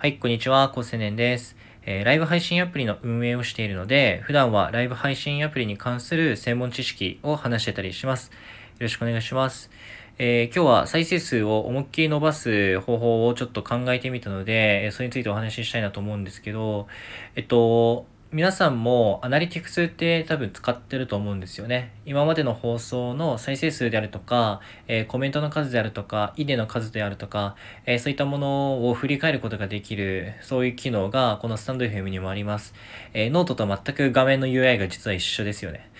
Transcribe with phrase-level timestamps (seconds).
[0.00, 1.56] はい、こんにちは、高青年です。
[1.84, 8.28] えーライブ配信アプリの運営をしているので、普段はライブ配信アプリに関する専門知識を話してたりします。
[8.28, 8.32] よ
[8.80, 9.70] ろしくお願いします。
[10.16, 16.88] えー今日は再生数を思いっきり伸ばす方法をちょっと考えてみたので、それについてお話ししたいなと思うんですけど、
[17.36, 21.90] えっと、皆さんもアナリティクスって多分使ってると思うんですよね。
[22.06, 27.56] 今までの放送の再生数であるとか、えーコメントの数であるとか、いいねの数であるとか、
[27.86, 32.72] えーそういったものを振り返ることができる、そういう機能がこのスタンド FM にもあります。
[33.14, 35.90] えーノートと全く画面の UI が実は一緒ですよね。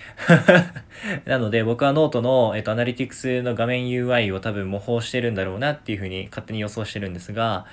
[1.27, 7.65] なので僕はノートの、えっとアナリティクスの画面 UI を多分模倣してるんだろうなっていうふうに勝手に予想してるんですが、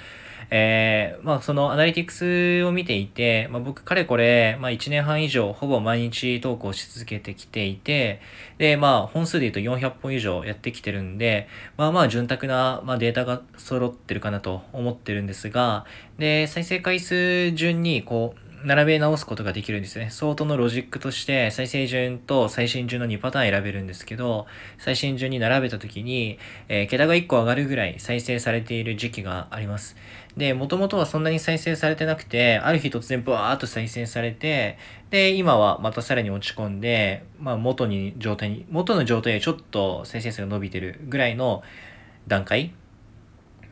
[0.50, 8.20] えーまあそのアナリティクスを見ていて、まあ僕かれこれ、まあ1年半以上ほぼ毎日投稿し続けてきていて、
[8.58, 15.84] で、まあ本数で言うと400本以上やってきてるんで、まあまあ潤沢な、まあ、データが揃ってるかなと思ってるんですが、
[16.18, 20.08] で、再生回数順にこう、並べ直すことができるんですね。
[20.10, 24.46] 相当のロジックとして再生順と最新順の2パターン選べるんですけど、
[24.78, 26.38] 最新順に並べた時に、
[26.68, 29.96] えー桁が1個上がるぐらい再生されている時期があります。
[30.36, 34.78] で、もともとはそんなに再生されてなくて、ある日突然ブワーっと再生されて、
[35.10, 41.62] で、今はまたさらに落ち込んで、まあ元に状態に、元の状態でちょっと再生数が伸びてるぐらいの
[42.26, 42.72] 段階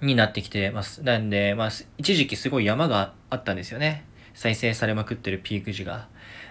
[0.01, 1.03] になってきてます。
[1.03, 4.05] なんで、まあ、一時期すごい山があったんですよね。
[4.37, 6.07] 再生されまくってるピーク時が。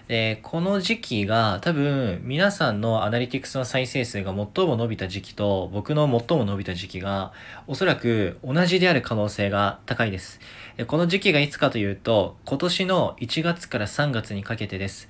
[0.07, 7.31] で、この時期が多分皆さんのアナリティクスの再生数が最も伸びた時期と僕の最も伸びた時期が
[7.67, 10.39] おそらく同じである可能性が高いです。
[10.77, 15.07] でこの時期がいつかというと今年の1月から3月にかけてです。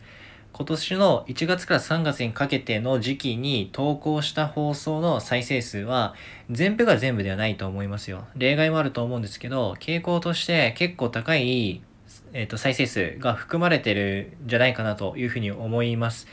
[0.51, 6.13] 今年の1月から3月にかけての時期に投稿した放送の再生数は
[6.49, 8.25] 全部が全部ではないと思いますよ。
[8.37, 11.81] 例外もあると思うんですけど、傾向として結構高い、
[12.38, 16.28] えーと再生数が含まれてるんじゃないかなというふうに思います。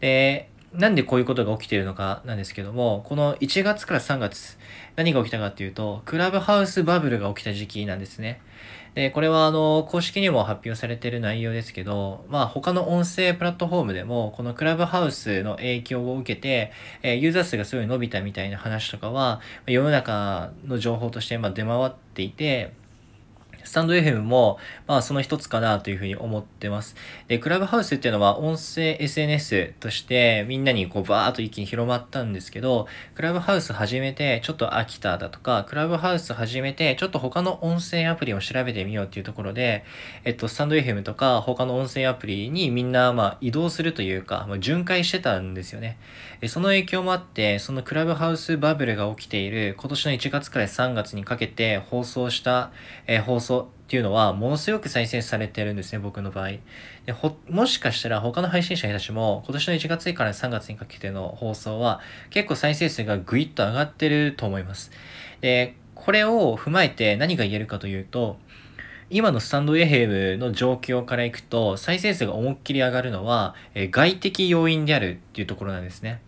[0.00, 4.58] で、なんでこういうことが起きているのかなんですけども、この1月から3月、
[4.94, 8.40] 何が起きたかっていうと、クラブハウスバブルが起きた時期なんですね。
[8.94, 16.70] で、これはあの、公式にも発表されてる内容ですけど、まあ他の音声プラットフォームでも、このクラブハウスの影響を受けて、
[17.02, 22.72] えユーザー数がすごい伸びたみたいな話とかは、世の中の情報としてま出回っていて、
[23.64, 26.96] スタンド FM も、まあその一つかなというふうに思ってます。
[27.28, 39.84] で、クラブハウスっていうのは音声 SNS としてみんなにこうバーっと一気に広まったんですけど、クラブハウス始めてちょっと飽きただとか、クラブハウス始めてちょっと他の音声アプリを調べてみようっていうところで、
[40.24, 45.98] えっと、スタンド FM とか他の音声アプリにみんなまあ移動するというか、まあ、巡回してたんですよね。
[46.46, 52.70] その影響もあって、そのクラブハウスバブルが起きている今年の1月から3月にかけて放送した、
[53.06, 56.50] えー放送っていうのはものすごく再生されてるんですね、僕の場合。
[57.06, 62.00] でほもしかしたら他の配信者たちも今年の1月から3月にかけての放送は
[62.30, 64.92] 結構再生数がぐいっと上がってると思います。
[65.40, 68.38] で、これを踏まえて何が言えるかというと、
[69.10, 76.20] 今のスタンド FM の状況からいくと再生数が思いっきり上がるのは、え外的要因であるっていうところなんですね。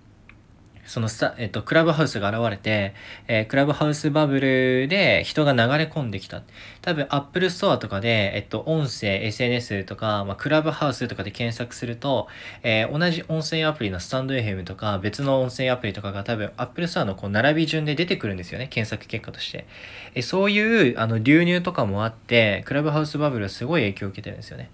[0.85, 2.95] そのスタ、えっと、クラブハウスが現れて、
[3.29, 6.43] えークラブハウスバブルで人が流れ込んできた。
[6.81, 12.29] 多分、Apple Store とかで、えっと、音声、SNS とか、まあ、クラブハウスとかで検索すると、
[12.63, 18.67] えー同じ音声アプリのスタンド FM とか、別の音声アプリとかが多分、Apple Store のこう並び順で出てくるんですよね。
[18.69, 19.67] 検索結果として。
[20.15, 24.71] えーそういう、あの、流入とかもあって、クラブハウスバブルはすごい影響を受けてるんですよね。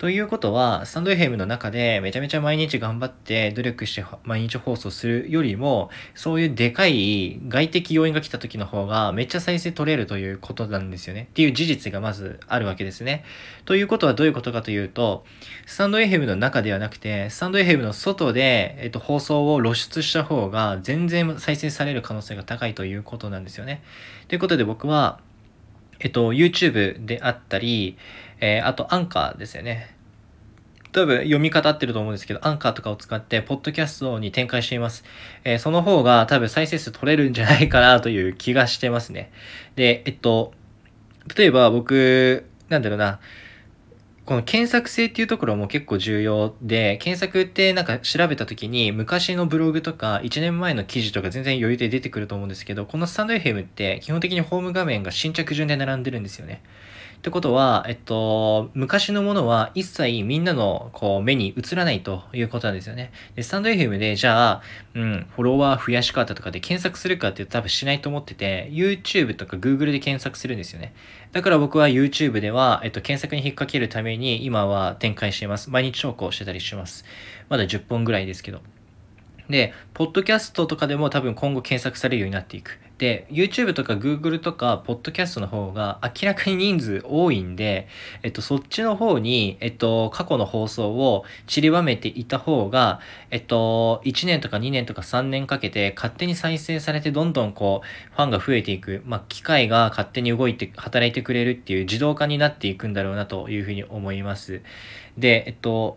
[0.00, 11.26] ということは、スタンド FM の中でめちゃめちゃ毎日頑張って努力して毎日放送するよりも、そういうでかい外的要因が来た時の方がめっちゃ再生取れるということなんですよね。
[11.28, 13.24] っていう事実がまずあるわけですね。
[13.66, 15.26] ということはどういうことかというと、
[15.66, 23.82] スタンド FM の中ではなくて、スタンド FM の外で、えっと、放送を露出した方が全然再生される可能性が高いということなんですよね。
[24.28, 25.20] ということで僕は、
[25.98, 27.98] えっと、YouTube であったり、
[28.40, 29.94] えーあとアンカーですよね。
[30.92, 35.04] 多分読み方合ってると思うんですけど、アンカーとかを使って、ポッドキャストに展開しています。
[35.44, 39.30] えーその方が多分再生数取れるんじゃないかなという気がしてますね。
[39.76, 40.52] で、えっと、
[41.36, 43.20] 例えば僕、なんだろうな、
[44.30, 56.62] この検索性っていうところも結構重要で、検索ってなんか調べた時に昔のブログとか1年前の記事とか全然余裕で出てくると思うんですけど、このスタンド FM って基本的にホーム画面が新着順で並んでるんですよね。
[57.20, 63.12] ってことは、えっと、昔のものは一切みんなのこう目に映らないということなんですよね。
[63.36, 64.62] で、スタンド FM で、じゃあ、
[64.94, 70.94] うん、フォロワー増やし方とかで検索するかって多分しないと思ってて、YouTube とか Google で検索するんですよね。
[71.32, 75.68] だから僕は YouTube では、えっと、検索に引っ掛けるために今は展開しています。
[75.68, 77.04] 毎日投稿してたりします。
[77.50, 78.62] まだ10本ぐらいですけど。
[79.50, 82.78] で、ポッドキャストとかでも多分今後検索されるようになっていく。
[83.00, 87.88] で、YouTube とか Google とか、ポッドキャストの方が明らかに人数多いんで、
[88.22, 93.00] えっと、そっちの方に、えっと、過去の放送を散りばめていた方が、
[93.30, 104.60] えっと、1年とか2年とか3年かけて勝手に再生されてどんどんこう、ファンが増えていく、まあ、機械が勝手に動いて働いてくれるっていう自動化になっていくんだろうなというふうに思います。
[105.16, 105.96] で、えっと、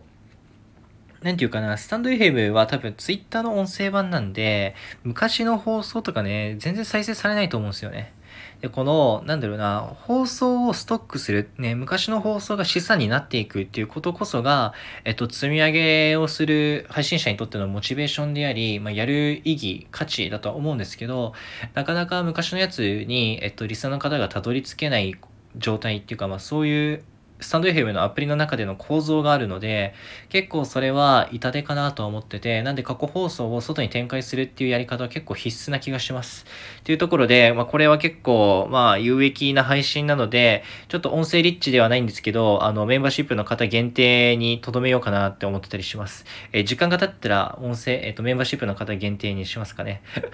[1.23, 8.13] なんていうかな、スタンド FM は多分 Twitter の音声版なんで、昔の放送とかね、全然再生されないと思うんですよね。
[8.59, 14.73] で、この、なんだろうな、放送をストックする、ね、昔の放送が資産になっていくっていうことこそが、
[15.05, 21.33] えっと、積み上げをする配信者にとってのモチベーションであり、まあ、やる意義、価値だとは思うんですけど、
[21.73, 25.15] なかなか昔のやつに、えっと、リスナーの方がたどり着けない
[25.55, 27.03] 状態っていうか、まあ、そういう
[27.43, 29.93] スタンド FM のアプリの中での構造があるので、
[30.29, 36.45] 結構それは痛手かなとは思ってて、なんで過去放送を外に展開するっていうやり方は結構必須な気がします。
[36.83, 46.25] というところで、まあこれは結構、まあ有益な配信なので、ちょっと音声リッチではないんですけど、あのメンバーシップの方限定に留めようかなって思ってたりします。
[46.51, 50.01] えー、時間が経ったら音声、えっ、ー、とメンバーシップの方限定にしますかね。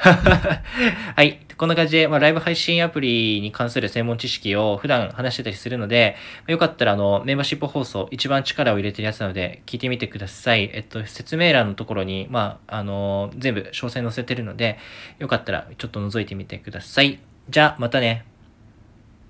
[1.16, 1.40] はい。
[1.58, 6.16] こんな感じで、まあライブ配信アプリに関する専門知識を普段話してたりするので、
[6.48, 10.70] よかったらの、メンバーシップ放送、一番力を入れてるやつなので、聞いてみてください。
[10.74, 14.78] えっと、説明欄のところに、まあ、あの、全部詳細載せてるので、
[15.18, 17.20] よかったらちょっと覗いてみてください。
[17.50, 18.26] じゃあ、またね。